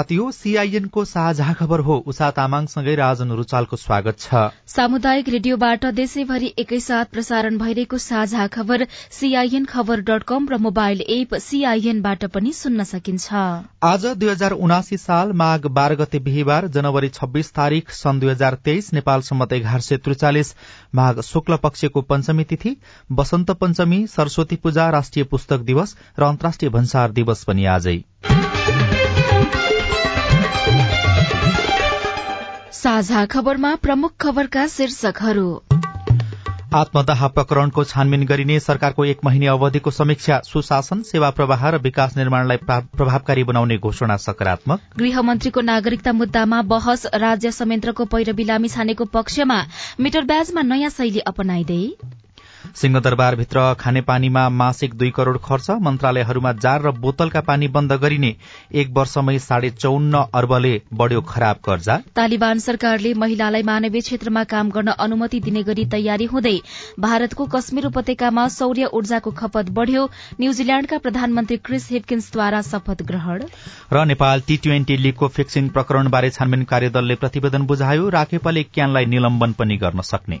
[0.00, 5.84] शुभ प्रभात यो सीआईएनको साझा खबर हो। उषा तामाङसँगै राजन रुचालको स्वागत छ। सामुदायिक रेडियोबाट
[5.92, 12.52] देशैभरि एकैसाथ प्रसारण भइरहेको साझा खबर सीआईएन खबर डट कम र मोबाइल एप सीआईएनबाट पनि
[12.52, 13.28] सुन्न सकिन्छ।
[13.84, 18.54] आज दुई हजार उनासी साल माघ बाह्र गते बिहिबार जनवरी छब्बीस तारीक सन् दुई हजार
[18.64, 20.54] तेइस नेपाल सम्मत एघार सय त्रिचालिस।
[20.94, 22.76] माघ शुक्ल पक्षको पञ्चमी तिथि
[23.12, 27.98] वसन्त पञ्चमी सरस्वती पूजा राष्ट्रिय पुस्तक दिवस र अन्तर्राष्ट्रिय भन्सार दिवस पनि आजै।
[32.80, 35.48] साझा खबरमा प्रमुख खबरका शीर्षकहरू।
[36.74, 42.56] आत्मदाह प्रकरणको छानबिन गरिने सरकारको एक महिने अवधिको समीक्षा सुशासन सेवा प्रवाह र विकास निर्माणलाई
[42.70, 49.60] प्रभावकारी बनाउने घोषणा सकारात्मक। गृहमन्त्रीको नागरिकता मुद्दामा बहस राज्य संयन्त्रको पैरवी लामी छानेको पक्षमा
[50.00, 51.82] मिटर ब्याजमा नयाँ शैली अपनाइदै।
[52.74, 58.34] सिंहदरबारभित्र खानेपानीमा मासिक दुई करोड़ खर्च मन्त्रालयहरूमा जार र बोतलका पानी बन्द गरिने
[58.74, 64.94] एक वर्षमै साढे चौन्न अर्बले बढ़्यो खराब कर्जा। तालिबान सरकारले महिलालाई मानवीय क्षेत्रमा काम गर्न
[65.00, 66.56] अनुमति दिने गरी तयारी हुँदै
[67.00, 70.08] भारतको कश्मीर उपत्यकामा सौर्य ऊर्जाको खपत बढ़्यो।
[70.40, 73.44] न्यूजील्याण्डका प्रधानमन्त्री क्रिस हिपकिन्सद्वारा शपथ ग्रहण।
[73.92, 79.76] र नेपाल टी ट्वेन्टी लीगको फिक्सिङ प्रकरणबारे छानबिन कार्यदलले प्रतिवेदन बुझायो राखेपाले क्यानलाई निलम्बन पनि
[79.76, 80.40] गर्न सक्ने।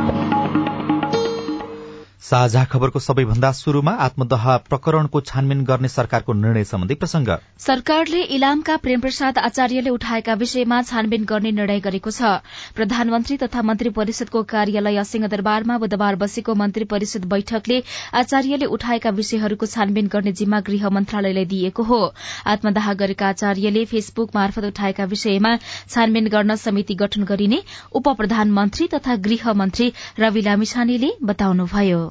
[2.31, 9.37] साझा खबरको सबैभन्दा शुरूमा आत्मदह प्रकरणको छानबिन गर्ने सरकारको निर्णय सम्बन्धी प्रसंग। सरकारले इलामका प्रेमप्रसाद
[9.39, 12.31] आचार्यले उठाएका विषयमा छानबिन गर्ने निर्णय गरेको छ।
[12.77, 17.81] प्रधानमन्त्री तथा मन्त्री परिषदको कार्यालय सिंहदरबारमा बुधबार बसेको मन्त्री परिषद बैठकले
[18.21, 21.99] आचार्यले उठाएका विषयहरूको छानबिन गर्ने जिम्मा गृह मन्त्रालयलाई दिएको हो।
[22.47, 27.61] आत्मदाह गरेका आचार्यले फेसबुक मार्फत उठाएका विषयमा छानबिन गर्न समिति गठन गरिने
[27.93, 32.01] उप प्रधानमन्त्री तथा गृह मन्त्री रवि लामिछानेले बताउनुभयो।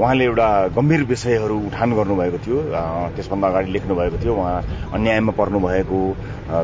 [0.00, 2.58] उहाँले एउटा गम्भीर विषयहरू उठान गर्नुभएको थियो
[3.16, 5.98] त्यसभन्दा अगाडि लेख्नु भएको थियो उहाँ अन्यायमा पर्नु भएको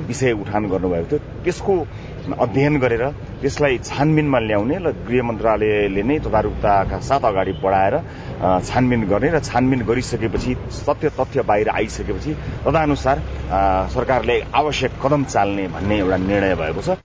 [0.08, 1.74] विषय उठान गर्नुभएको थियो। त्यसको
[2.44, 3.04] अध्ययन गरेर
[3.40, 7.94] त्यसलाई छानबिनमा ल्याउने र गृह मन्त्रालयले नै तदारुकताका साथ अगाडि बढाएर
[8.66, 12.32] छानबिन गर्ने र छानबिन गरिसकेपछि सत्य तथ्य बाहिर आइसकेपछि
[12.66, 13.16] तदनुसार
[13.94, 16.98] सरकारले आवश्यक कदम चाल्ने भन्ने एउटा निर्णय भएको छ।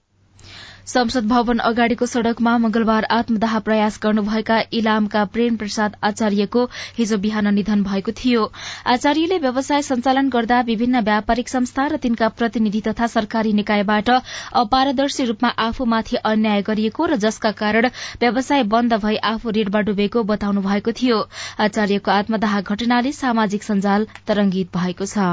[0.86, 6.64] संसद भवन अगाडिको सड़कमा मंगलबार आत्मदाह प्रयास गर्नुभएका इलामका प्रेम प्रसाद आचार्यको
[6.98, 8.44] हिजो बिहान निधन भएको थियो।
[8.86, 14.10] आचार्यले व्यवसाय सञ्चालन गर्दा विभिन्न व्यापारिक संस्था र तिनका प्रतिनिधि तथा सरकारी निकायबाट
[14.56, 20.62] अपारदर्शी रूपमा आफूमाथि अन्याय गरिएको र जसका कारण व्यवसाय बन्द भई आफू ऋणमा डुबेको बताउनु
[20.62, 21.18] भएको थियो।
[21.60, 25.28] आचार्यको आत्मदाह घटनाले सामाजिक सञ्जाल तरंगित भएको छ।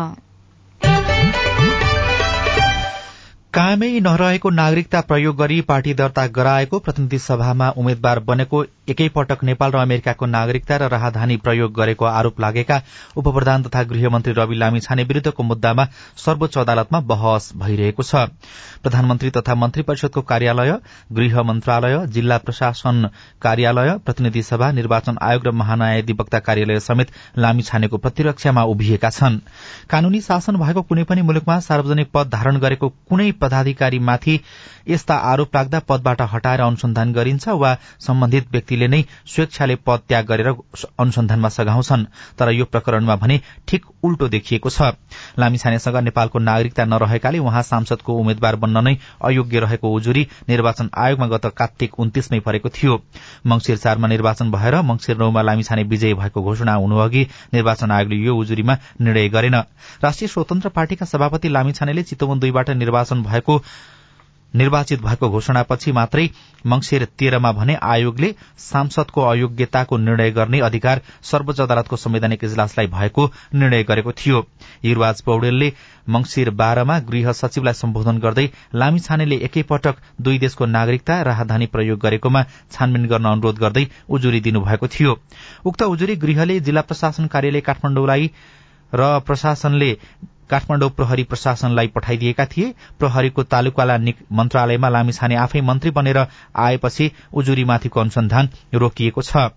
[3.55, 9.77] कायमै नरहेको नागरिकता प्रयोग गरी पार्टी दर्ता गराएको प्रतिनिधि सभामा उम्मेद्वार बनेको एकैपटक नेपाल र
[9.77, 12.81] अमेरिकाको नागरिकता र राहदानी प्रयोग गरेको आरोप लागेका
[13.17, 15.85] उप प्रधान तथा गृहमन्त्री रवि लामिछाने विरूद्धको मुद्दामा
[16.19, 18.27] सर्वोच्च अदालतमा बहस भइरहेको छ।
[18.83, 20.71] प्रधानमन्त्री तथा मन्त्री परिषदको कार्यालय
[21.11, 23.07] गृह मन्त्रालय जिल्ला प्रशासन
[23.41, 29.39] कार्यालय प्रतिनिधि सभा निर्वाचन आयोग र महान्यायाधिवक्ता कार्यालय समेत लामिछानेको प्रतिरक्षामा उभिएका छन्।
[29.89, 34.39] कानूनी शासन भएको कुनै पनि मुलुकमा सार्वजनिक पद धारण गरेको कुनै पदाधिकारीमाथि
[34.89, 40.49] यस्ता आरोप लाग्दा पदबाट हटाएर अनुसन्धान गरिन्छ वा सम्बन्धित व्यक्तिले नै स्वेच्छाले पद त्याग गरेर
[40.97, 42.05] अनुसन्धानमा सघाउँछन्
[42.37, 44.97] तर यो प्रकरणमा भने ठिक उल्टो देखिएको छ।
[45.37, 51.45] लामिछानेसँग नेपालको नागरिकता नरहेकाले उहाँ सांसदको उम्मेद्वार बन्न नै अयोग्य रहेको उजुरी निर्वाचन आयोगमा गत
[51.53, 52.93] कार्तिक उन्तिसमै परेको थियो।
[53.45, 58.77] मंगिर चारमा निर्वाचन भएर मंगिर नौमा लामिछाने विजयी भएको घोषणा हुनुअघि निर्वाचन आयोगले यो उजुरीमा
[59.01, 59.55] निर्णय गरेन।
[60.03, 63.61] राष्ट्रिय स्वतन्त्र पार्टीका सभापति लामिछानेले चितवन दुईबाट निर्वाचन भएको
[64.53, 66.27] निर्वाचित भएको घोषणापछि मात्रै
[66.65, 73.83] मंगिर तेह्रमा भने आयोगले सांसदको अयोग्यताको निर्णय गर्ने अधिकार सर्वोच्च अदालतको संवैधानिक इजलासलाई भएको निर्णय
[73.83, 74.45] गरेको थियो।
[74.83, 75.71] युवराज पौडेलले
[76.09, 83.07] मंगिर बाह्रमा गृह सचिवलाई सम्बोधन गर्दै लामिछानेले एकैपटक दुई देशको नागरिकता राहदानी प्रयोग गरेकोमा छानबिन
[83.07, 85.19] गर्न अनुरोध गर्दै उजुरी दिनुभएको थियो।
[85.65, 88.31] उक्त उजुरी गृहले जिल्ला प्रशासन कार्यालय काठमाडौँलाई
[88.93, 89.91] र प्रशासनले
[90.49, 93.97] काठमाडौँ प्रहरी प्रशासनलाई पठाइदिएका थिए। प्रहरीको तालुकाला
[94.31, 96.25] मन्त्रालयमा लामिछाने आफै मन्त्री बनेर
[96.57, 99.49] आएपछि उजुरीमाथिको अनुसन्धान रोकिएको छ।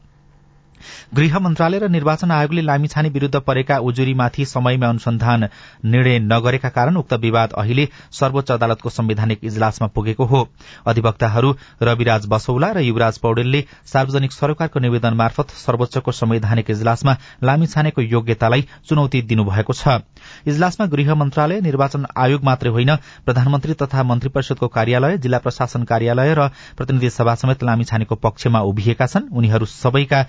[1.15, 5.49] गृह मन्त्रालय र निर्वाचन आयोगले लामीछाने विरूद्ध परेका उजुरीमाथि समयमा अनुसन्धान
[5.87, 10.49] निर्णय नगरेका कारण उक्त विवाद अहिले सर्वोच्च अदालतको संवैधानिक इजलासमा पुगेको हो।
[10.87, 18.67] अधिवक्ताहरू रविराज बसौला र युवराज पौडेलले सार्वजनिक सरोकारको निवेदन मार्फत सर्वोच्चको संवैधानिक इजलासमा लामीछानेको योग्यतालाई
[18.89, 20.01] चुनौती दिनुभएको छ।
[20.47, 22.95] इजलासमा गृह मन्त्रालय निर्वाचन आयोग मात्रै होइन
[23.27, 29.07] प्रधानमन्त्री तथा मन्त्री परिषदको कार्यालय जिल्ला प्रशासन कार्यालय र प्रतिनिधि सभा समेत लामीछानेको पक्षमा उभिएका
[29.07, 30.23] छन्। उनीहरू सबैका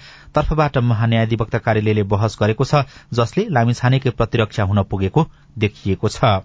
[0.47, 2.83] तर्फबाट महान्यायाधिवक्ता कार्यालयले बहस गरेको छ
[3.13, 5.23] जसले लामीछानेकै प्रतिरक्षा हुन पुगेको
[5.57, 6.38] देखिएको छ।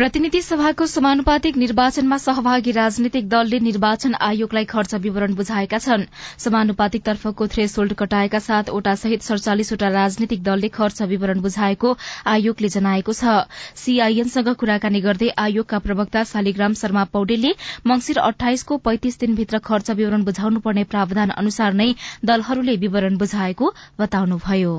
[0.00, 6.06] प्रतिनिधि सभाको समानुपातिक निर्वाचनमा सहभागी राजनीतिक दलले निर्वाचन आयोगलाई खर्च विवरण बुझाएका छन्।
[6.38, 11.92] समानुपातिक तर्फको थ्रेसोल्ड कटाएका सातवटा सहित सड़चालिसवटा राजनीतिक दलले खर्च विवरण बुझाएको
[12.26, 13.36] आयोगले जनाएको छ।
[13.76, 17.54] सीआईएनसँग कुराकानी गर्दै आयोगका प्रवक्ता शालिग्राम शर्मा पौडेलले
[17.86, 21.92] मंगिर अठाइसको पैंतिस दिनभित्र खर्च विवरण बुझाउनुपर्ने प्रावधान अनुसार नै
[22.24, 24.76] दलहरूले विवरण बुझाएको बताउनुभयो।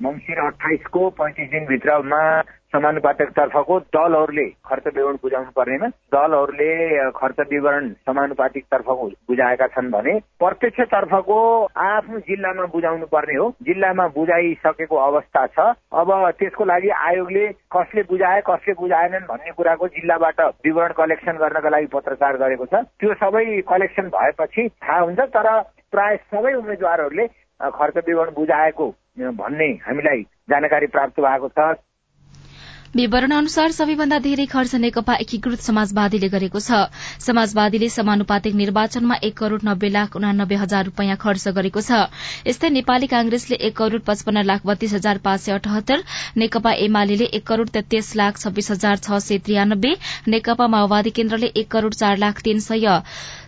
[0.00, 2.26] मंगिर अठाइसको पैंतिस दिनभित्रमा
[2.72, 10.14] समानुपातिक तर्फको दलहरूले खर्च विवरण बुझाउनु पर्नेमा दलहरूले खर्च विवरण समानुपातिक तर्फको बुझाएका छन् भने
[10.40, 11.38] प्रत्यक्ष तर्फको
[11.86, 17.46] आफ्नो जिल्लामा बुझाउनु पर्ने हो। जिल्लामा बुझाइसकेको अवस्था छ। अब त्यसको लागि आयोगले
[17.76, 23.14] कसले बुझाए कसले बुझाएनन् भन्ने कुराको जिल्लाबाट विवरण कलेक्सन गर्नका लागि पत्रचार गरेको छ। त्यो
[23.20, 25.48] सबै कलेक्सन भएपछि थाहा हुन्छ तर
[25.92, 27.26] प्राय सबै उम्मेद्वारहरूले
[27.60, 28.88] खर्च विवरण बुझाएको
[29.38, 31.74] भन्ने हामीलाई जानकारी प्राप्त भएको छ।
[32.96, 36.80] विवरण अनुसार सबैभन्दा धेरै खर्च नेकपा एकीकृत समाजवादीले गरेको छ।
[37.26, 42.00] समाजवादीले समानुपातिक निर्वाचनमा एक करोड़ नब्बे लाख उनानब्बे हजार रूपियाँ खर्च गरेको छ।
[42.46, 46.04] यस्तै नेपाली कांग्रेसले एक करोड़ पचपन्न लाख बत्तीस हजार पाँच सय अठहत्तर
[46.44, 49.94] नेकपा एमाले एक करोड़ तेत्तीस लाख छब्बीस हजार छ सय त्रियानब्बे
[50.28, 53.00] नेकपा माओवादी केन्द्रले एक करोड़ चार लाख तीन सय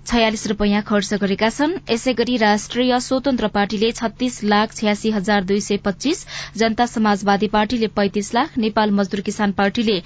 [0.06, 5.60] छयालिस रूपियाँ खर्च गरेका छन्। यसै गरी राष्ट्रिय स्वतन्त्र पार्टीले छत्तीस लाख छयासी हजार दुई
[5.66, 6.24] सय पच्चीस
[6.56, 9.96] जनता समाजवादी पार्टीले पैंतिस लाख नेपाल मजदूर किसान पार्टीले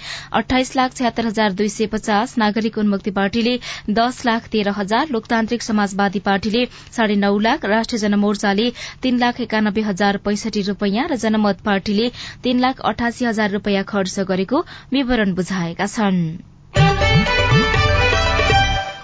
[0.41, 3.55] अठाइस लाख छयत्तर हजार दुई सय पचास नागरिक उन्मुक्ति पार्टीले
[3.99, 6.65] दस लाख तेह्र हजार लोकतान्त्रिक समाजवादी पार्टीले
[6.97, 8.69] साढे नौ लाख राष्ट्रिय जनमोर्चाले
[9.03, 12.11] तीन लाख एकानब्बे हजार पैंसठी रूपियाँ र जनमत पार्टीले
[12.43, 14.63] तीन लाख अठासी हजार रूपियाँ खर्च गरेको
[14.93, 16.58] विवरण बुझाएका छनृ।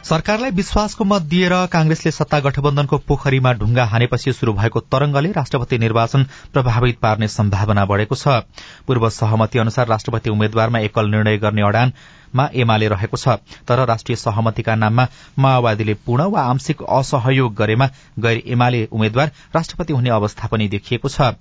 [0.06, 6.24] सरकारलाई विश्वासको मत दिएर कांग्रेसले सत्ता गठबन्धनको पोखरीमा ढुङ्गा हानेपछि शुरू भएको तरंगले राष्ट्रपति निर्वाचन
[6.54, 8.46] प्रभावित पार्ने सम्भावना बढ़ेको छ।
[8.86, 14.76] पूर्व सहमति अनुसार राष्ट्रपति उम्मेद्वारमा एकल निर्णय गर्ने अडानमा एमाले रहेको छ तर राष्ट्रिय सहमतिका
[14.76, 15.08] नाममा
[15.40, 21.34] माओवादीले पूर्ण वा आंशिक असहयोग गरेमा गैर एमाले उम्मेद्वार राष्ट्रपति हुने अवस्था पनि देखिएको छ।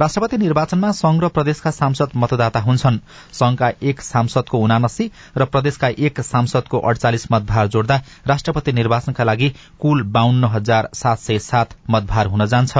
[0.00, 2.96] राष्ट्रपति निर्वाचनमा संघ र प्रदेशका सांसद मतदाता हुन्छन्।
[3.32, 9.48] संघका एक सांसदको उनासी र प्रदेशका एक सांसदको अडचालिस मतभार जोड्दा राष्ट्रपति निर्वाचनका लागि
[9.80, 12.78] कुल बाहन्न हजार सात सय सात मतभार हुन जान्छ।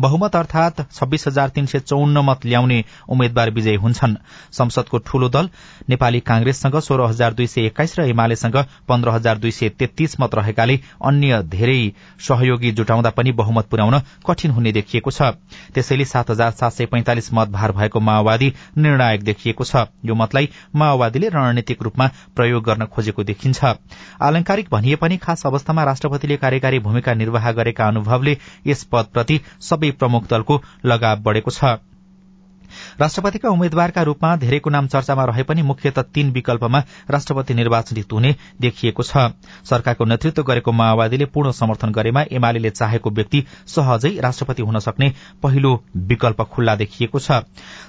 [0.00, 4.16] बहुमत अर्थात छब्बीस हजार तीन सय चौन्न मत ल्याउने उम्मेद्वार विजयी हुन्छन्।
[4.52, 5.50] संसदको ठूलो दल
[5.88, 8.56] नेपाली कांग्रेससँग सोह्र हजार दुई सय एक्काइस र एमालेसँग
[8.88, 11.76] पन्ध्र हजार दुई सय तेत्तीस मत रहेकाले अन्य धेरै
[12.20, 15.36] सहयोगी जुटाउँदा पनि बहुमत पुर्याउन कठिन हुने देखिएको छ।
[15.74, 21.28] त्यसैले सात हजार सात सय पैंतालिस मतभार भएको माओवादी निर्णायक देखिएको छ। यो मतलाई माओवादीले
[21.28, 23.64] रणनीतिक रूपमा प्रयोग गर्न खोजेको देखिन्छ।
[24.22, 30.28] आलंकारिक भनिए पनि खास अवस्थामा राष्ट्रपतिले कार्यकारी भूमिका निर्वाह गरेका अनुभवले यस पदप्रति सबै प्रमुख
[30.30, 31.78] दलको लगाव बढ़ेको छ।
[33.00, 39.02] राष्ट्रपतिका उम्मेद्वारका रूपमा धेरैको नाम चर्चामा रहे पनि मुख्यत तीन विकल्पमा राष्ट्रपति निर्वाचित हुने देखिएको
[39.02, 39.16] छ।
[39.64, 45.72] सरकारको नेतृत्व गरेको माओवादीले पूर्ण समर्थन गरेमा एमाले चाहेको व्यक्ति सहजै राष्ट्रपति हुन सक्ने पहिलो
[45.96, 47.42] विकल्प खुल्ला देखिएको छ।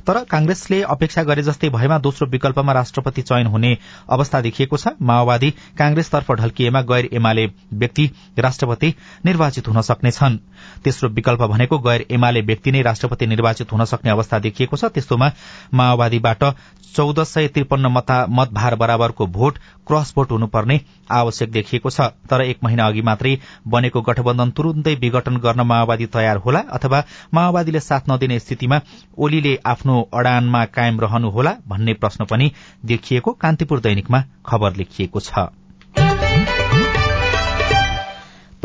[0.08, 3.78] तर कांग्रेसले अपेक्षा गरे जस्तै भएमा दोस्रो विकल्पमा राष्ट्रपति चयन हुने
[4.10, 7.46] अवस्था देखिएको छ। माओवादी कांग्रेसतर्फ ढल्किएमा गैर एमाले
[7.76, 8.10] व्यक्ति
[8.40, 8.94] राष्ट्रपति
[9.26, 10.38] निर्वाचित हुन सक्नेछन्
[10.84, 15.30] तेस्रो विकल्प भनेको गैर एमाले व्यक्ति नै राष्ट्रपति निर्वाचित हुन सक्ने अवस्था देखिएको छ। त्यस्तोमा
[15.74, 16.44] माओवादीबाट
[16.96, 17.88] चौध सय त्रिपन्न
[18.32, 20.80] मतभार बराबरको भोट क्रस भोट हुनुपर्ने
[21.12, 23.34] आवश्यक देखिएको छ। तर एक महिना अघि मात्रै
[23.68, 28.80] बनेको गठबन्धन तुरून्तै विघटन गर्न माओवादी तयार होला अथवा माओवादीले साथ नदिने स्थितिमा
[29.20, 32.52] ओलीले आफ्नो अडानमा कायम रहनुहोला भन्ने प्रश्न पनि
[32.86, 35.48] देखिएको कान्तिपुर दैनिकमा खबर लेखिएको छ।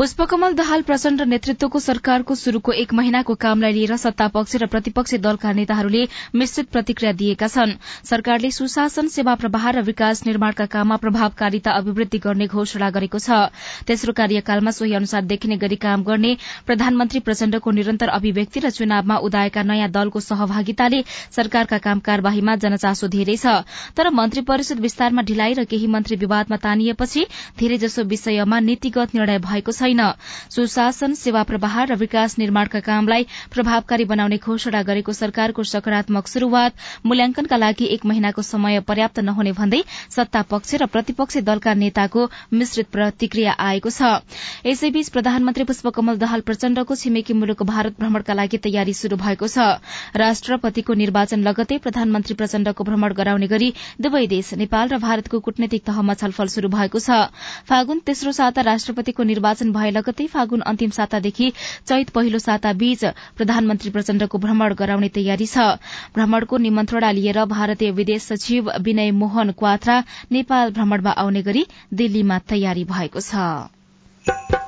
[0.01, 6.07] पुष्पकमल दाहाल प्रचण्ड नेतृत्वको सरकारको शुरूको एक महिनाको कामलाई लिएर सत्तापक्ष र प्रतिपक्षी दलका नेताहरूले
[6.41, 7.73] मिश्रित प्रतिक्रिया दिएका छन्।
[8.09, 13.37] सरकारले सुशासन सेवा प्रवाह र विकास निर्माणका काममा प्रभावकारिता अभिवृद्धि गर्ने घोषणा गरेको छ।
[13.85, 16.33] तेस्रो कार्यकालमा सोही अनुसार देखिने गरी काम गर्ने
[16.65, 21.03] प्रधानमन्त्री प्रचण्डको निरन्तर अभिव्यक्ति र चुनावमा उदाएका नयाँ दलको सहभागिताले
[21.37, 23.53] सरकारका काम कार्यवाहीमा जनचासो धेरै छ।
[23.93, 27.25] तर मन्त्री परिषद विस्तारमा ढिलाइ र केही मन्त्री विवादमा तानिएपछि
[27.61, 30.13] धेरैजसो विषयमा नीतिगत निर्णय भएको छैन। छैन।
[30.49, 36.73] सुशासन सेवा प्रवाह र विकास निर्माणका कामलाई प्रभावकारी बनाउने घोषणा गरेको सरकारको सकारात्मक शुरूआत
[37.05, 42.87] मूल्याङ्कनका लागि एक महिनाको समय पर्याप्त नहुने भन्दै सत्ता पक्ष र प्रतिपक्षी दलका नेताको मिश्रित
[42.91, 44.23] प्रतिक्रिया आएको छ।
[44.65, 49.83] यसैबीच प्रधानमन्त्री पुष्पकमल दहाल प्रचण्डको छिमेकी मुलुक भारत भ्रमणका लागि तयारी शुरू भएको छ।
[50.15, 56.13] राष्ट्रपतिको निर्वाचन लगतै प्रधानमन्त्री प्रचण्डको भ्रमण गराउने गरी दुवै देश नेपाल र भारतको कूटनीतिक तहमा
[56.13, 57.31] छलफल शुरू भएको छ।
[57.67, 61.51] फागुन तेस्रो साता राष्ट्रपतिको निर्वाचन भए लगतै फागुन अन्तिम सातादेखि
[61.87, 63.05] चैत पहिलो साता बीच
[63.37, 65.67] प्रधानमन्त्री प्रचण्डको भ्रमण गराउने तयारी छ।
[66.15, 69.99] भ्रमणको निमन्त्रणा लिएर भारतीय विदेश सचिव विनय मोहन क्वात्रा
[70.31, 74.60] नेपाल भ्रमणमा आउने गरी दिल्लीमा तयारी भएको छ।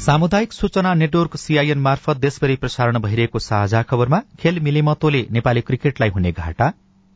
[0.00, 6.30] सामुदायिक सूचना नेटवर्क सीआईएन मार्फत देशभरि प्रसारण भइरहेको साझा खबरमा खेल मिलिमतोले नेपाली क्रिकेटलाई हुने
[6.32, 6.68] घाटा।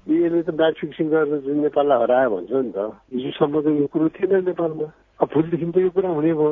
[0.07, 4.09] यसले त ब्याट फिक्सिङ गरेर जुन नेपाललाई हरायो भन्छ नि त। हिजोसम्म त यो कुरो
[4.17, 4.89] थिएन नेपालमा।
[5.21, 6.51] अब भोलिदेखि त यो कुरा हुने भयो।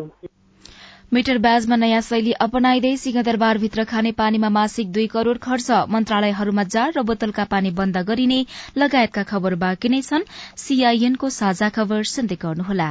[1.12, 7.04] मिटर ब्याजमा नयाँ शैली अपनाइँदै सिंहदरबारभित्र खाने पानीमा मासिक दुई करोड़ खर्च मन्त्रालयहरूमा जार र
[7.12, 8.40] बोतलका पानी बन्द गरिने
[8.78, 12.90] लगायतका खबर बाँकी नै छन्। सीआईएनको साझा खबर सुन्दै गर्नुहोला।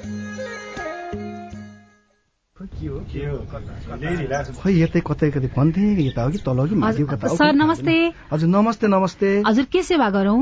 [2.81, 7.95] खै यतै कतै कतै भन्थे यता हो कि तल हो कि माथि कता सर नमस्ते।
[8.33, 10.41] हजुर नमस्ते नमस्ते। हजुर के सेवा गरौं?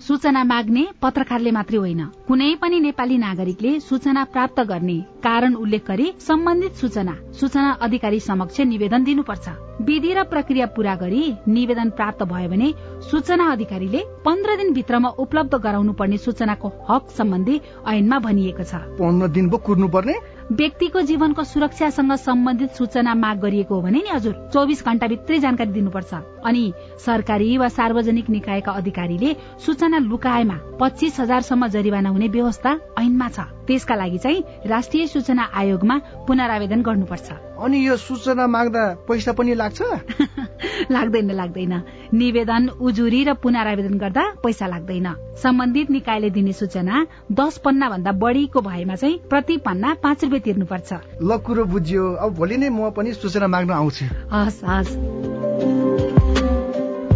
[0.00, 6.06] सूचना माग्ने पत्रकारले मात्रै होइन। कुनै पनि नेपाली नागरिकले सूचना प्राप्त गर्ने कारण उल्लेख गरी
[6.20, 9.48] सम्बन्धित सूचना सूचना अधिकारी समक्ष निवेदन दिनुपर्छ।
[9.80, 12.72] विधि र प्रक्रिया पूरा गरी निवेदन प्राप्त भयो भने
[13.10, 19.48] सूचना अधिकारीले पन्ध्र दिनभित्रमा उपलब्ध गराउनु पर्ने सूचनाको हक सम्बन्धी ऐनमा भनिएको छ। पन्ध्र दिन
[19.50, 20.14] पो कुर्नु पर्ने
[20.52, 26.12] व्यक्तिको जीवनको सुरक्षासँग सम्बन्धित सूचना माग गरिएको हो भने नि हजुर चौबिस घण्टाभित्रै जानकारी दिनुपर्छ।
[26.44, 26.72] अनि
[27.04, 33.94] सरकारी वा सार्वजनिक निकायका अधिकारीले सूचना लुकाएमा पच्चिस हजारसम्म जरिवाना हुने व्यवस्था ऐनमा छ। त्यसका
[33.94, 37.30] लागि चाहिँ राष्ट्रिय सूचना आयोगमा पुनरावेदन गर्नुपर्छ।
[37.60, 39.82] अनि यो सूचना माग्दा पैसा पनि लाग्छ?
[40.90, 41.74] लाग्दैन लाग्दैन।
[42.14, 45.08] निवेदन उजुरी र पुनरावेदन गर्दा पैसा लाग्दैन।
[45.42, 50.92] सम्बन्धित निकायले दिने सूचना दस पन्ना भन्दा बढीको भएमा चाहिँ प्रति पन्ना पाँच रुपियाँ तिर्नुपर्छ।
[51.22, 56.29] ल कुरो बुझ्यो। अब भोलि नै म पनि सूचना माग्न आउँछु। हस् हस्।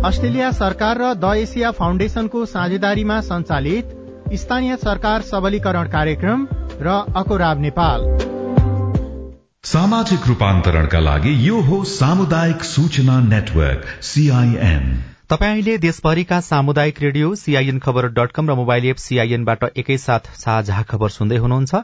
[0.04, 3.94] अस्ट्रेलिया सरकार र द एसिया फाउन्डेशनको साझेदारीमा सञ्चालित
[4.34, 6.46] स्थानीय सरकार सबलीकरण कार्यक्रम
[6.80, 8.04] र अकोराब नेपाल।
[9.64, 14.86] सामाजिक रूपान्तरणका लागि यो हो सामुदायिक सूचना नेटवर्क सीआईएन
[15.30, 21.08] तपाईँले देशभरिका सामुदायिक radio CIN khabar dot com र मोबाइल एप सीआईएनबाट एकैसाथ साझा खबर
[21.10, 21.74] सुन्दै हुनुहुन्छ।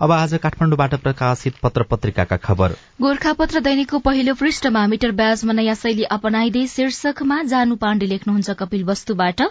[0.00, 6.04] अब आज काठमाडौँबाट प्रकाशित पत्र पत्रिकाका खबर। गोर्खापत्र दैनिकको पहिलो पृष्ठमा मिटर ब्याजमा नयाँ शैली
[6.10, 9.42] अपनाइदै शीर्षकमा जानु पाण्डे लेख्नुहुन्छ कपिल वस्तुबाट।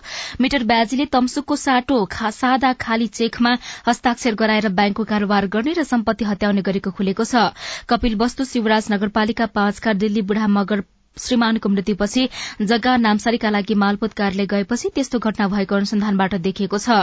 [0.41, 1.97] मिटर ब्याजीले तमसुकको साटो
[2.37, 3.55] सादा खाली चेकमा
[3.87, 7.49] हस्ताक्षर गराएर ब्याङ्कको कारोबार गर्ने र सम्पत्ति हत्याउने गरेको खुलेको छ।
[7.89, 10.85] कपिल वस्तु शिवराज नगरपालिका पाँचका दिल्ली बुढा मगर
[11.19, 12.27] श्रीमानको मृत्युपछि
[12.61, 16.97] जग्गा नामसारीका लागि मालपोत कार्यालय गएपछि त्यस्तो घटना भएको अनुसन्धानबाट देखिएको छ।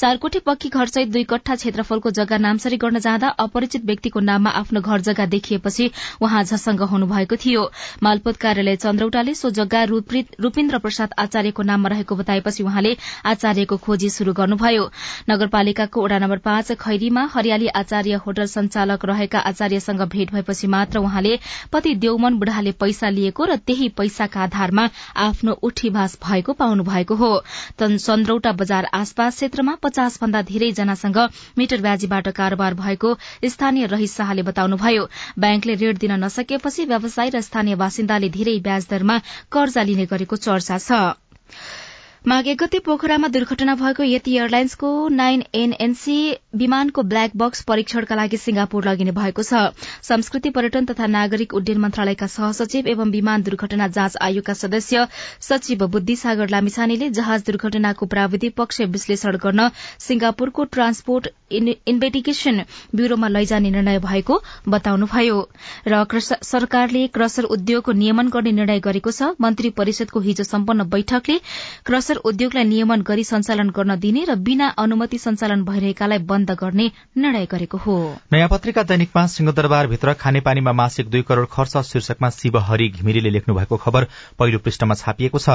[0.00, 5.00] चारकोठे पक्की घरसहित दुई कट्ठा क्षेत्रफलको जग्गा नामसारी गर्न जाँदा अपरिचित व्यक्तिको नाममा आफ्नो घर
[5.02, 5.90] जग्गा देखिएपछि
[6.22, 7.62] उहाँ झसंग हुनुभएको थियो।
[8.02, 12.96] मालपोत कार्यालय चन्द्रौटाले सो जग्गा रूपिन्द्र प्रसाद आचार्यको नाममा रहेको बताएपछि उहाँले
[13.26, 14.90] आचार्यको खोजी शुरू गर्नुभयो।
[15.30, 21.38] नगरपालिकाको वडा नम्बर पाँच खैरीमा हरियाली आचार्य होटल संचालक रहेका आचार्यसँग भेट भएपछि मात्र उहाँले
[21.72, 24.84] पति देउमन बुढाले पैसा लिएको र त्यही पैसाका आधारमा
[25.24, 27.30] आफ्नो उठीभास भएको पाउनु भएको हो
[27.80, 31.18] चन्द्रौटा बजार आसपास क्षेत्रमा पचास भन्दा धेरै जनासँग
[31.58, 33.14] मिटर ब्याजीबाट कारोबार भएको
[33.48, 39.18] स्थानीय रहित शाहले बताउनुभयो। ब्याङ्कले ऋण दिन नसकेपछि व्यवसायी र स्थानीय बासिन्दाले धेरै ब्याज दरमा
[39.52, 41.02] कर्जा लिने गरेको चर्चा छ।
[42.28, 46.16] माघे गते पोखरामा दुर्घटना भएको यति एयरलाइन्सको नाइन एनएनसी
[46.60, 49.72] विमानको ब्ल्याक बक्स परीक्षणका लागि सिंगापुर लगिने भएको छ।
[50.04, 55.06] संस्कृति पर्यटन तथा नागरिक उड्डयन मन्त्रालयका सहसचिव एवं विमान दुर्घटना जाँच आयोगका सदस्य
[55.40, 62.62] सचिव बुद्धिसागर लामिछानेले जहाज दुर्घटनाको प्राविधिक पक्ष विश्लेषण गर्न सिंगापुरको ट्रान्सपोर्ट इन्भेटिगेशन
[62.94, 65.40] ब्यूरोमा लैजाने निर्णय भएको बताउनुभयो।
[65.88, 71.38] र सरकारले क्रसर उद्योगको नियमन गर्ने निर्णय गरेको छ। मन्त्री परिषदको हिजो सम्पन्न बैठकले
[71.86, 77.46] क्रसर उद्योगलाई नियमन गरी सञ्चालन गर्न दिने र बिना अनुमति सञ्चालन भइरहेकालाई बन्द गर्ने निर्णय
[77.46, 77.96] गरेको हो।
[78.32, 84.06] नयाँ पत्रिका दैनिकमा सिंहदरबारभित्र खानेपानीमा मासिक दुई करोड़ खर्च शीर्षकमा शिवहरि घिमिरेले लेख्नु भएको खबर
[84.38, 85.48] पहिलो पृष्ठमा छापिएको छ।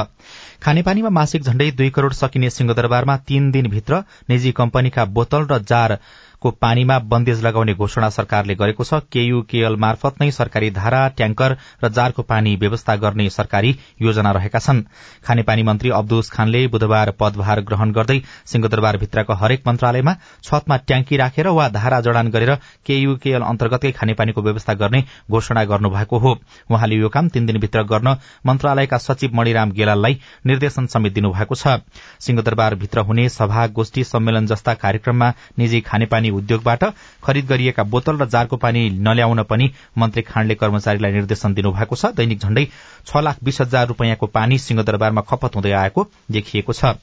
[0.63, 5.99] खानेपानीमा मासिक झण्डै दुई करोड़ सकिने सिंहदरबारमा तीन दिनभित्र निजी कम्पनीका बोतल र जार
[6.45, 11.89] को पानीमा बन्देज लगाउने घोषणा सरकारले गरेको छ। केयूकेएल मार्फत नै सरकारी धारा ट्याङ्कर र
[11.89, 14.81] जारको पानी व्यवस्था गर्ने सरकारी योजना रहेका छन्।
[15.25, 21.67] खानेपानी मन्त्री अब्दुस खानले बुधबार पदभार ग्रहण गर्दै सिंहदरबारभित्रको हरेक मन्त्रालयमा छतमा ट्याङ्की राखेर वा
[21.69, 22.53] धारा जडान गरेर
[22.85, 26.35] केयूकेएल अन्तर्गतकै खानेपानीको व्यवस्था गर्ने घोषणा गर्नुभएको हो।
[26.69, 31.81] उहाँले यो काम तीन दिनभित्र गर्न मन्त्रालयका सचिव मणिराम गेलाललाई निर्देशन समेत दिनुभएको छ।
[32.19, 36.83] सिंहदरबारभित्र हुने सभा गोष्ठी सम्मेलन जस्ता कार्यक्रममा निजी खानेपानी पानी उद्योगबाट
[37.23, 42.39] खरिद गरिएका बोतल र जारको पानी नल्याउन पनि मन्त्री खाँडले कर्मचारीलाई निर्देशन दिनुभएको छ। दैनिक
[42.39, 42.65] झण्डै
[43.05, 46.95] छ लाख बीस हजार रूपियाँको पानी सिंहदरबारमा खपत हुँदै आएको देखिएको छ।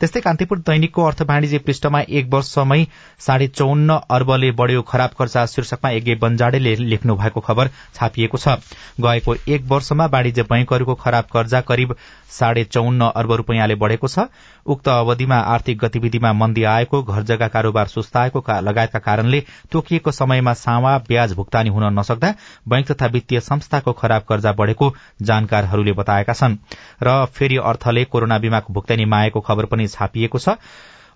[0.00, 2.80] त्यस्तै कान्तिपुर दैनिकको अर्थ वाणिज्य पृष्ठमा एक वर्षमै
[3.20, 8.56] साढे चौन्न अर्बले बढ़्यो खराब खर्चा शीर्षकमा यज्ञ बन्जाडेले लेख्नु भएको खबर छापिएको छ।
[9.00, 11.94] गएको एक वर्षमा वाणिज्य बैंकहरूको खराब कर्जा करिब
[12.30, 14.26] साढे चौन्न अर्ब रूपियाँले बढ़ेको छ।
[14.66, 19.40] उक्त अवधिमा आर्थिक गतिविधिमा मन्दी आएको घर जग्गा कारोबार सुस्ताएको लगायतका कारणले
[19.72, 22.34] तोकिएको समयमा सावा ब्याज भुक्तानी हुन नसक्दा
[22.68, 26.56] बैंक तथा वित्तीय संस्थाको खराब कर्जा बढ़ेको जानकारहरूले बताएका छन्।
[27.02, 30.56] र फेरि अर्थले कोरोना बीमाको भुक्तानी माएको खबर पनि छापिएको छ।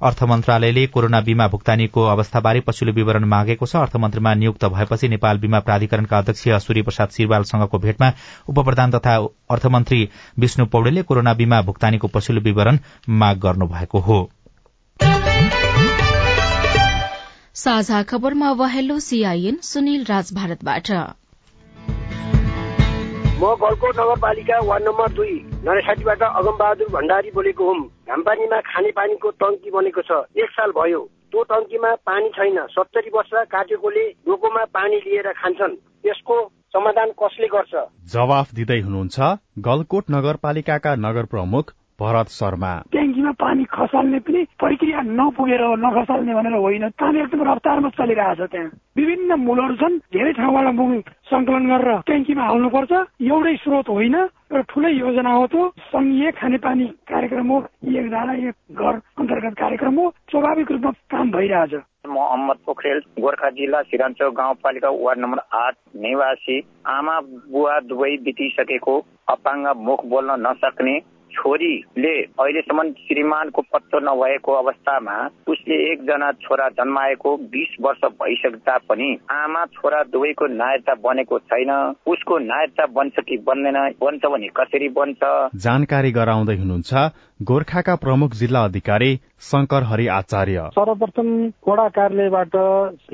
[0.01, 5.61] अर्थ मन्त्रालयले कोरोना बीमा भुक्तानीको अवस्थाबारे पछिल्लो विवरण मागेको छ। अर्थमन्त्रीमा नियुक्त भएपछि नेपाल बीमा
[5.61, 8.13] प्राधिकरणका अध्यक्ष सूर्य प्रसाद सिरवालसँगको भेटमा
[8.49, 9.17] उपप्रधान तथा
[9.51, 12.79] अर्थमन्त्री विष्णु पौडेलले कोरोना बीमा भुक्तानीको पछिल्लो विवरण
[13.09, 14.19] माग गर्नुभएको हो।
[17.55, 20.91] साझा खबरमा अब सीआईएन सुनिल राज भारतबाट।
[23.41, 29.71] म गलकोट नगरपालिका वार्ड नम्बर दुई नरेसाटीबाट अगमबहादुर भण्डारी बोलेको हुँ घामपानीमा खाने पानीको टङ्की
[29.71, 35.29] बनेको छ। एक साल भयो। त्यो टङ्कीमा पानी छैन। सत्तरी वर्ष काटेकोले डोकोमा पानी लिएर
[35.33, 36.37] खान्छन्। यसको
[36.73, 37.75] समाधान कसले गर्छ?
[38.09, 39.19] जवाफ दिँदै हुनुहुन्छ
[39.59, 46.89] गलकोट नगरपालिकाका नगर प्रमुख भरत शर्मा। ट्याङ्कीमा पानी खसाल्ने पनि प्रक्रिया नपुगेर नखसाल्ने भनेर होइन।
[47.01, 50.91] काम एकदम रफ्तारमा चलिरहेको छ त्यहाँ। विभिन्न मूलहरू छन् धेरै ठाउँबाट मुङ
[51.31, 52.93] सङ्कलन गरेर ट्याङ्कीमा हाल्नुपर्छ।
[53.31, 57.59] एउटै स्रोत होइन एउटा ठुलै योजना हो त्यो। सङ्घीय खानेपानी कार्यक्रम हो
[57.93, 61.75] एक धारा एक घर अन्तर्गत कार्यक्रम हो। स्वाभाविक रूपमा काम भइरहेछ।
[62.09, 66.57] म अहमद पोखरेल गोर्खा जिल्ला सिराञ्चोक गाउँपालिका वार्ड नम्बर आठ निवासी
[66.89, 67.21] आमा
[67.53, 68.95] बुवा दुवै बितिसकेको
[69.29, 70.99] अपाङ्ग मुख बोल्न नसक्ने
[71.33, 75.17] छोरीले अहिलेसम्म श्रीमानको पत्तो नभएको अवस्थामा
[75.49, 81.71] उसले एकजना छोरा जन्माएको बिस वर्ष भइसक्दा पनि आमा छोरा दुवैको नायरता बनेको छैन।
[82.07, 85.19] उसको नायरता बन्छ कि बन्दैन बन्छ भने कसरी बन्छ?
[85.57, 86.93] जानकारी गराउँदै हुनुहुन्छ
[87.41, 91.29] गोर्खाका प्रमुख जिल्ला अधिकारी शंकर हरि आचार्य। सर्वप्रथम
[91.69, 92.57] वडा कार्यालयबाट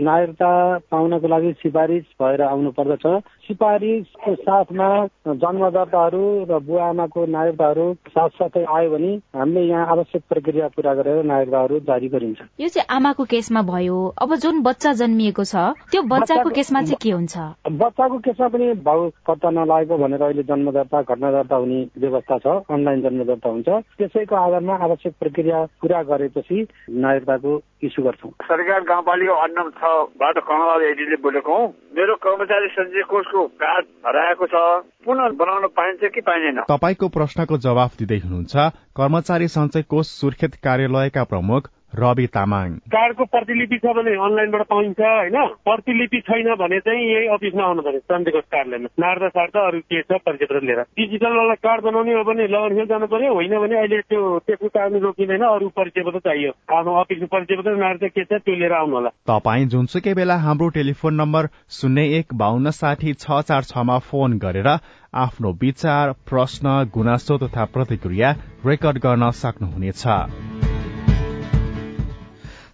[0.03, 0.51] नागरिकता
[0.91, 3.07] पाउनको लागि सिफारिस भएर आउनु पर्दछ
[3.47, 4.89] सिफारिसको साथमा
[5.29, 11.23] जन्म दर्ताहरू र बुवा आमाको नागरिकताहरू साथसाथै आयो भने हामीले यहाँ आवश्यक प्रक्रिया पूरा गरेर
[11.25, 15.55] नागरिकताहरू जारी गरिन्छ। यो चाहिँ आमाको केसमा भयो। अब जुन बच्चा जन्मिएको छ
[15.95, 17.37] त्यो बच्चाको केसमा चाहिँ के हुन्छ?
[17.79, 22.59] बच्चाको केसमा पनि भाउ पत्ता नलागेको भनेर अहिले जन्म दर्ता घटना दर्ता हुने व्यवस्था छ
[22.67, 27.53] अनलाइन जन्म दर्ता हुन्छ त्यसैको आधारमा आवश्यक प्रक्रिया पूरा गरेपछि नागरिकताको
[27.85, 33.85] इस्यु गर्छौँ। सरकार गाउँपालिका अन्नम छबाट कमला एडीले बोलेको हौ। मेरो कर्मचारी सञ्चय कोषको कार्ड
[34.07, 34.57] हराएको छ।
[35.05, 36.65] पुनः बनाउन पाइन्छ कि पाइँदैन?
[36.65, 38.57] तपाईँको प्रश्नको जवाफ दिँदै हुनुहुन्छ
[38.97, 45.37] कर्मचारी सञ्चय कोष सुर्खेत कार्यालयका प्रमुख रवि तामाङ। कार्डको प्रतिलिपि छ भने अनलाइनबाट पाइन्छ होइन?
[45.67, 50.21] प्रतिलिपि छैन भने चाहिँ यही अफिसमा आउनु पर्यो। सन्देको कार्यालयमा। नार्दा सार्दा अरू के छ
[50.27, 53.77] परिचय पत्र लिएर। डिजिटल वाला कार्ड बनाउने हो भने लगन हिल जानु पर्यो। होइन भने
[53.77, 58.25] अहिले त्यो त्यसको कारण रोकिँदैन। अरू परिचय पत्र चाहियो। आफ्नो अफिसको परिचय पत्र नार्दा के
[58.25, 63.13] छ त्यो लिएर आउनु होला। तपाईँ जुनसुकै बेला हाम्रो टेलिफोन नम्बर शून्य एक बान्न साठी
[63.15, 64.69] छ चार छमा फोन गरेर
[65.17, 68.31] आफ्नो विचार प्रश्न गुनासो तथा प्रतिक्रिया
[68.67, 70.05] रेकर्ड गर्न सक्नुहुनेछ।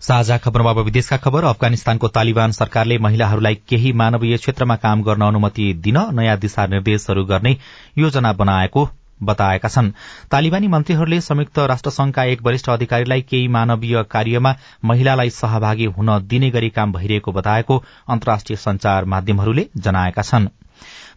[0.03, 5.73] साझा खबरमा अब विदेशका खबर। अफगानिस्तानको तालिबान सरकारले महिलाहरूलाई केही मानवीय क्षेत्रमा काम गर्न अनुमति
[5.75, 7.57] दिन नयाँ दिशा निर्देशहरू गर्ने
[7.99, 8.89] योजना बनाएको
[9.23, 9.91] बताएका छन्।
[10.31, 16.71] तालिबानी मन्त्रीहरूले संयुक्त राष्ट्रसंघका एक वरिष्ठ अधिकारीलाई केही मानवीय कार्यमा महिलालाई सहभागी हुन दिने गरी
[16.71, 20.49] काम भइरहेको बताएको अन्तर्राष्ट्रिय संचार माध्यमहरूले जनाएका छन्।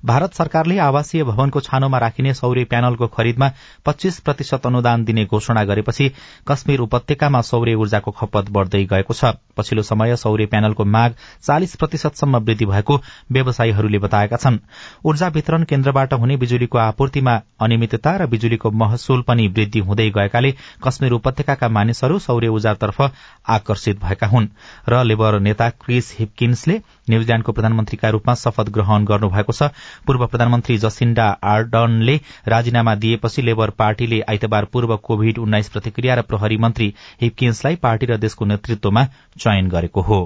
[0.05, 3.49] भारत सरकारले आवासीय भवनको छानोमा राखिने सौर्य प्यानलको खरिदमा
[3.85, 6.09] पच्चीस प्रतिशत अनुदान दिने घोषणा गरेपछि
[6.47, 12.37] कश्मीर उपत्यकामा सौर्य ऊर्जाको खपत बढ़दै गएको छ। पछिल्लो समय सौर्य प्यानलको माग चालिस प्रतिशतसम्म
[12.39, 12.99] वृद्धि भएको
[13.31, 14.59] व्यवसायीहरूले बताएका छन्।
[15.05, 20.53] ऊर्जा वितरण केन्द्रबाट हुने बिजुलीको आपूर्तिमा अनियमितता र बिजुलीको महसुल पनि वृद्धि हुँदै गएकाले
[20.85, 23.01] कश्मीर उपत्यकाका मानिसहरू सौर्य ऊर्जातर्फ
[23.49, 24.47] आकर्षित भएका हुन्
[24.89, 26.77] र लेबर नेता क्रिस हिपकिन्सले
[27.09, 29.73] न्यूजील्याण्डको प्रधानमन्त्रीका रूपमा शपथ ग्रहण गर्नुभएको छ।
[30.07, 36.57] पूर्व प्रधानमन्त्री जसिन्डा आर्डनले राजीनामा दिएपछि लेबर पार्टीले आइतबार पूर्व कोविड उन्नाइस प्रतिक्रिया र प्रहरी
[36.57, 39.05] मन्त्री हिपकिन्सलाई पार्टी र देशको नेतृत्वमा
[39.39, 40.19] चयन गरेको हो।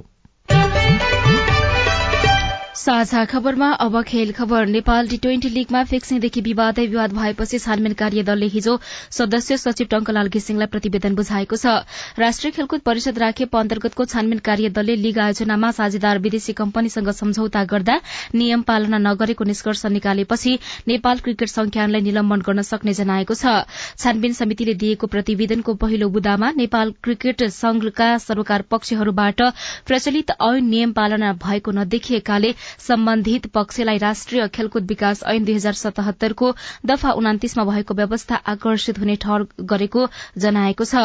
[2.80, 8.46] साझा खबरमा अब खेल खबर। नेपाल टी ट्वेन्टी लीगमा फिक्सिङदेखि विवादै विवाद भएपछि छानबिन कार्यदलले
[8.48, 8.76] हिजो
[9.12, 11.74] सदस्य सचिव टंकलाल घिसिङलाई प्रतिवेदन बुझाएको छ।
[12.20, 17.98] राष्ट्रिय खेलकुद परिषद राखेप अन्तर्गतको छानबिन कार्यदलले लीग आयोजनामा साझेदार विदेशी कम्पनीसँग सम्झौता गर्दा
[18.36, 20.56] नियम पालना नगरेको निष्कर्ष निकालेपछि
[20.88, 23.58] नेपाल क्रिकेट संख्यानलाई निलम्बन गर्न सक्ने जनाएको छ।
[23.98, 29.46] छानबिन समितिले दिएको प्रतिवेदनको पहिलो बुदामा नेपाल क्रिकेट संघका सरोकार पक्षहरूबाट
[29.86, 36.54] प्रचलित ऐन नियम पालना भएको नदेखिएकाले सम्बन्धित पक्षलाई राष्ट्रिय खेलकुद विकास ऐन दुई हजार सतहत्तरको
[36.86, 41.04] दफा उनातिसमा भएको व्यवस्था आकर्षित हुने ठहर गरेको जनाएको छ।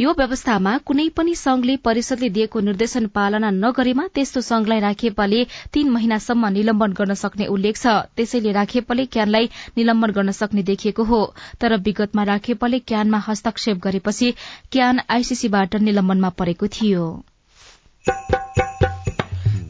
[0.00, 6.52] यो व्यवस्थामा कुनै पनि संघले परिषदले दिएको निर्देशन पालना नगरेमा त्यस्तो संघलाई राखेपाले तीन महिनासम्म
[6.52, 7.86] निलम्बन गर्न सक्ने उल्लेख छ।
[8.16, 11.22] त्यसैले राखेपले क्यानलाई निलम्बन गर्न सक्ने देखिएको हो।
[11.60, 14.34] तर विगतमा राखेपले क्यानमा हस्तक्षेप गरेपछि
[14.72, 17.06] क्यान आईसीसीबाट निलम्बनमा परेको थियो।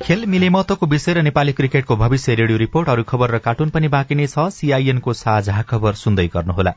[0.03, 4.15] खेल मिलेमतोको विषय र नेपाली क्रिकेटको भविष्य रेडियो रिपोर्ट अरू खबर र कार्टुन पनि बाँकी
[4.15, 6.73] नै छ। सीआईएनको साझा खबर सुन्दै गर्नुहोला।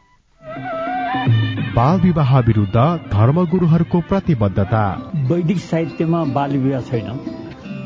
[1.75, 2.77] बाल विवाह विरूद्ध
[3.13, 4.83] धर्मगुरूहरूको प्रतिबद्धता।
[5.31, 7.09] वैदिक साहित्यमा बाल विवाह छैन।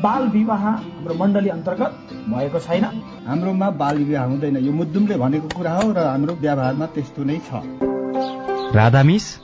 [0.02, 1.92] बाल विवाह हाम्रो मण्डली अन्तर्गत
[2.28, 2.84] भएको छैन।
[3.26, 7.64] हाम्रोमा बाल विवाह हुँदैन। यो मुद्दुमले भनेको कुरा हो र हाम्रो व्यवहारमा त्यस्तो नै छ।
[8.76, 9.24] राधामिस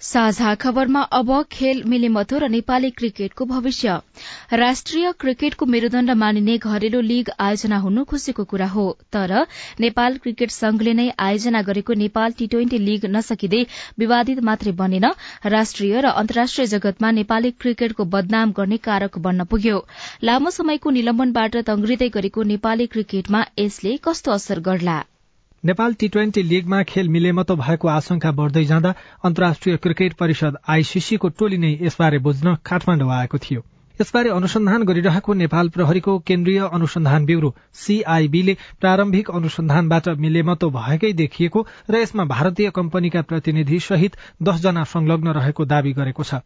[0.00, 3.96] साझा खबरमा अब खेल मिलेमतो र नेपाली क्रिकेटको भविष्य।
[4.52, 9.34] राष्ट्रिय क्रिकेटको मेरूदण्ड मानिने घरेलु लीग आयोजना हुनु खुशीको कुरा हो। तर
[9.80, 13.62] नेपाल क्रिकेट संघले नै आयोजना गरेको नेपाल टी ट्वेन्टी लीग नसकिँदै
[13.98, 15.10] विवादित मात्रै बनेन।
[15.48, 19.84] राष्ट्रिय र अन्तर्राष्ट्रिय जगतमा नेपाली क्रिकेटको बदनाम गर्ने कारक बन्न पुग्यो।
[20.24, 25.00] लामो समयको निलम्बनबाट तंग्रिँदै गरेको नेपाली क्रिकेटमा यसले कस्तो असर गर्ला?
[25.64, 28.92] नेपाल टी ट्वेन्टी लीगमा खेल मिलेमतो भएको आशंका बढ़दै जाँदा
[29.24, 33.60] अन्तर्राष्ट्रिय क्रिकेट परिषद आईसीसीको टोली नै यसबारे बुझ्न काठमाडौँ आएको थियो।
[34.00, 42.00] यसबारे अनुसन्धान गरिरहेको नेपाल प्रहरीको केन्द्रीय अनुसन्धान ब्यूरो सीआईबीले प्रारम्भिक अनुसन्धानबाट मिलेमतो भएकै देखिएको र
[42.02, 46.40] यसमा भारतीय कम्पनीका प्रतिनिधि सहित दसजना संलग्न रहेको दावी गरेको छ।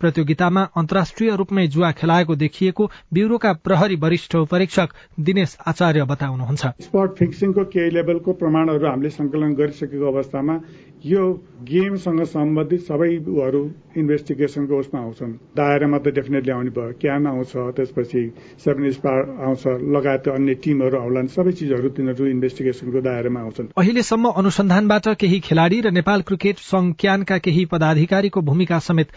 [0.00, 4.88] प्रतियोगितामा अन्तर्राष्ट्रिय रूपमै जुवा खेलाएको देखिएको ब्यूरोका प्रहरी वरिष्ठ परीक्षक
[5.20, 10.58] दिनेश आचार्य बताउनुहुन्छ। स्पट फिक्सिङको केही लेभलको प्रमाणहरू हामीले संकलन गरिसकेको अवस्थामा
[11.04, 11.22] यो
[11.64, 13.62] गेमसँग सम्बन्धित सबैहरू
[13.96, 18.22] इन्भेस्टिगेसनको उसमा आउँछन्। दायरामा त डेफिनेटली आउने भयो। क्यान आउँछ त्यसपछि
[18.64, 19.66] सेभेन स्टार आउँछ
[19.96, 25.90] लगायत अन्य टिमहरू आउलान् सबै चिजहरू तिनीहरू इन्भेस्टिगेसनको दायरामा आउँछन्। अहिलेसम्म अनुसन्धानबाट केही खेलाड़ी र
[25.90, 29.08] नेपाल क्रिकेट संघ क्यानका केही पदाधिकारीको भूमिका समेत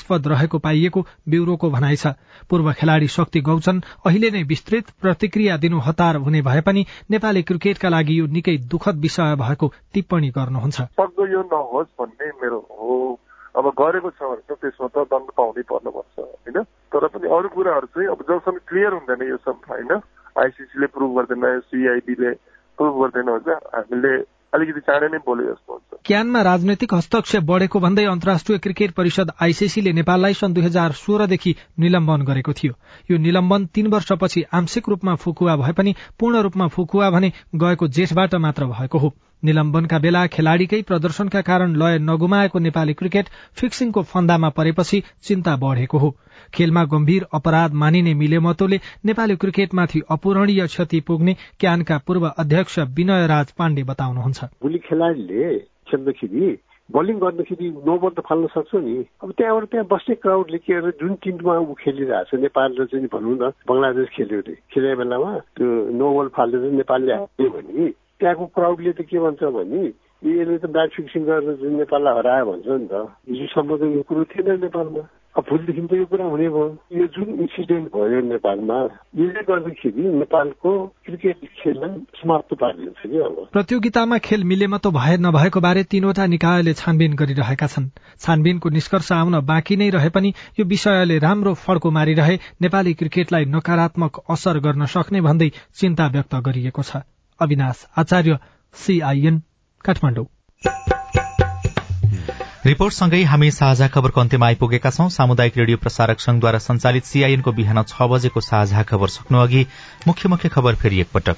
[0.00, 2.06] शंकास्पद रहेको पाइएको ब्यूरोको भनाइ छ।
[2.50, 7.88] पूर्व खेलाड़ी शक्ति गौचन अहिले नै विस्तृत प्रतिक्रिया दिनु हतार हुने भए पनि नेपाली क्रिकेटका
[7.88, 10.80] लागि यो निकै दुखद विषय भएको टिप्पणी गर्नुहुन्छ।
[11.30, 13.20] यो नहोस् भन्ने मेरो हो।
[13.56, 16.62] अब गरेको छ भने त त्यसमा त दण्ड पाउनै पर्नुपर्छ होइन?
[16.62, 19.92] तर पनि अरू कुराहरू चाहिँ अब जबसम्म क्लियर हुँदैन यो सब होइन?
[20.38, 22.30] आइसिसीले प्रुभ गर्दैन सिआइडीले
[22.78, 24.14] प्रुभ गर्दैन भने हामीले
[24.54, 29.92] अलिकति चाँडै नै बोले जस्तो हुन्छ। क्यानमा राजनैतिक हस्तक्षेप बढ़ेको भन्दै अन्तर्राष्ट्रिय क्रिकेट परिषद आईसीसीले
[29.92, 32.74] नेपाललाई सन् दुई हजार सोह्रदेखि निलम्बन गरेको थियो।
[33.10, 38.34] यो निलम्बन तीन वर्षपछि आंशिक रूपमा फुकुवा भए पनि पूर्ण रूपमा फुकुवा भने गएको जेठबाट
[38.34, 43.28] मात्र भएको हो। निलम्बनका बेला खेलाड़ीकै प्रदर्शनका कारण लय नगुमाएको नेपाली क्रिकेट
[43.60, 46.10] फिक्सिङको फन्दामा परेपछि चिन्ता बढ़ेको हो।
[46.54, 53.52] खेलमा गम्भीर अपराध मानिने मिलेमतोले नेपाली क्रिकेटमाथि अपूरणीय क्षति पुग्ने क्यानका पूर्व अध्यक्ष विनय राज
[53.58, 55.46] पाण्डे बताउनुहुन्छ। भोलि खेलाडीले
[55.90, 60.74] खेल्दाखेरि बलिङ गर्दाखेरि नो बल त फाल्न सक्छ नि। अब त्यहाँबाट त्यहाँ बस्ने क्राउडले के
[60.74, 64.98] अरे जुन टिममा ऊ खेलिरहेको छ नेपाल र चाहिँ भनौँ न बङ्गलादेश खेल्यो अरे। खेलेको
[64.98, 67.86] बेलामा त्यो नो बल फालेर नेपालले हाल्यो भने
[68.20, 69.82] त्यहाँको क्राउडले त के भन्छ भने
[70.20, 72.94] यसले त ब्याट फिक्सिङ गरेर नेपाललाई हरायो भन्छ नि त।
[73.30, 77.28] हिजोसम्म त यो कुरो थिएन नेपालमा। अब भोलिदेखि त यो कुरा हुने भयो। यो जुन
[77.40, 78.78] इन्सिडेन्ट भयो नेपालमा
[79.16, 80.70] यसले गर्दाखेरि नेपालको
[81.06, 86.72] क्रिकेट खेललाई समाप्त पारिदिन्छ कि अब। प्रतियोगितामा खेल मिलेमा त भए नभएको बारे तीनवटा निकायले
[86.74, 92.36] छानबिन गरिरहेका छन्। छानबिनको निष्कर्ष आउन बाँकी नै रहे पनि यो विषयले राम्रो फड्को मारिरहे
[92.60, 97.06] नेपाली क्रिकेटलाई नकारात्मक असर गर्न सक्ने भन्दै चिन्ता व्यक्त गरिएको छ।
[97.40, 98.38] अविनाश आचार्य
[98.74, 99.42] सीआईएन
[99.84, 100.26] काठमाडौँ।
[102.60, 108.08] रिपोर्टसँगै हामी साझा खबरको अन्त्यमा आइपुगेका छौं। सामुदायिक रेडियो प्रसारक संघद्वारा संचालित सीआईएनको बिहान छ
[108.12, 109.62] बजेको साझा खबर सक्नु अघि
[110.06, 111.36] मुख्य मुख्य खबर फेरि एकपटक।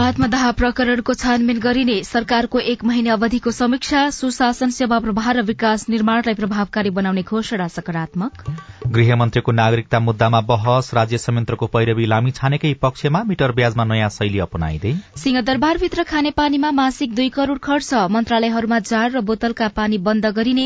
[0.00, 6.34] आत्मदाह प्रकरणको छानबिन गरिने सरकारको एक महिने अवधिको समीक्षा सुशासन सेवा प्रभाव र विकास निर्माणलाई
[6.34, 8.46] प्रभावकारी बनाउने घोषणा सकारात्मक।
[8.90, 14.94] गृहमन्त्रीको नागरिकता मुद्दामा बहस राज्य संयन्त्रको पैरवी लामी छानेकै पक्षमा मिटर ब्याजमा नयाँ शैली अपनाइँदै।
[15.18, 20.58] सिंहदरबारभित्र खानेपानीमा मासिक दुई करोड़ खर्च मन्त्रालयहरूमा जार र बोतलका पानी बन्द गरिने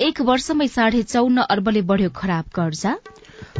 [0.00, 2.96] एक वर्षमै साढे चौन्न अर्बले बढ़्यो खराब कर्जा।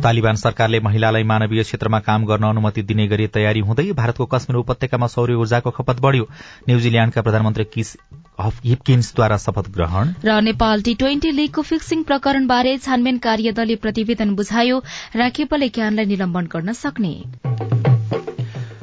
[0.03, 5.07] तालिबान सरकारले महिलालाई मानवीय क्षेत्रमा काम गर्न अनुमति दिने गरी तयारी हुँदै भारतको कश्मीर उपत्यकामा
[5.07, 6.29] सौर्य ऊर्जाको खपत बढ़्यो।
[6.69, 7.97] न्यूजील्याण्डका प्रधानमन्त्री किस
[8.41, 14.83] हिपकिन्सद्वारा शपथ ग्रहण। र नेपाल टी ट्वेन्टी लीगको फिक्सिङ प्रकरणबारे छानबिन कार्यदलले प्रतिवेदन बुझायो।
[15.17, 17.15] राखेपले क्यानलाई निलम्बन गर्न सक्ने।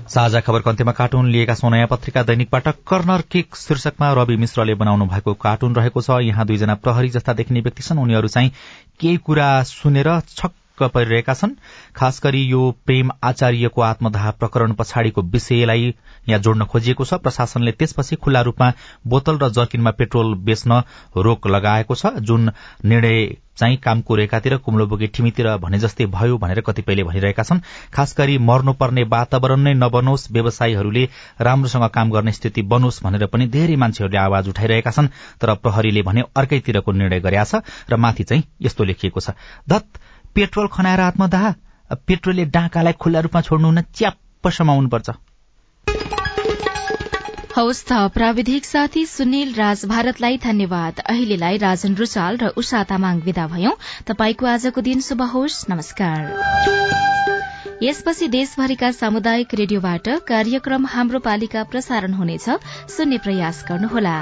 [0.10, 5.06] साझा खबरको अन्त्यमा कार्टुन लिएका छौं। नयाँ पत्रिका दैनिकबाट कर्नर किक शीर्षकमा रवि मिश्रले बनाउनु
[5.06, 8.52] भएको कार्टुन रहेको छ। यहाँ दुईजना प्रहरी जस्ता देखिने व्यक्ति छन्। उनीहरू चाहिँ
[9.00, 10.54] केही कुरा सुनेर छक्क
[10.88, 11.56] परिरहेका छन्।
[11.96, 15.94] खास गरी यो प्रेम आचार्यको आत्मदाह प्रकरण पछाडिको विषयलाई
[16.30, 18.72] यहाँ जोड्न खोजिएको छ। प्रशासनले त्यसपछि खुल्ला रूपमा
[19.08, 20.84] बोतल र जर्किनमा पेट्रोल बेच्न
[21.18, 22.52] रोक लगाएको छ। जुन
[22.86, 27.60] निर्णय चाहिँ कामको रेखातिर कुम्लो बोकी ठिमीतिर भने जस्तै भयो भनेर कतिपयले भनिरहेका छन्।
[27.94, 31.04] खास गरी मर्नुपर्ने वातावरण नै नबनोस् व्यवसायीहरूले
[31.42, 35.08] राम्रोसँग काम गर्ने स्थिति बनोस् भनेर पनि धेरै मान्छेहरूले आवाज उठाइरहेका छन्।
[35.42, 37.62] तर प्रहरीले भने अर्कैतिरको निर्णय गरेका छ
[37.92, 39.36] र माथि चाहिँ यस्तो लेखिएको छ।
[40.40, 41.52] पेट्रोल खनाएर आत्मदाह
[42.08, 45.10] पेट्रोलले डाँकालाई खुल्ला रूपमा छोड्नु हुन च्याप्प समाउनुपर्छ।
[47.58, 53.48] हौस् त प्राविधिक साथी सुनिल राज भारतलाई धन्यवाद। अहिलेलाई राजन रुचाल र उषा तामाङ विदा
[53.48, 53.74] भयौं।
[54.08, 56.20] तपाईँको आजको दिन शुभ होस्। नमस्कार।
[57.84, 62.50] यसपछि देशभरिका सामुदायिक रेडियोबाट कार्यक्रम हाम्रो पालिका प्रसारण हुनेछ।
[62.96, 64.18] सुन्ने प्रयास गर्नुहोला।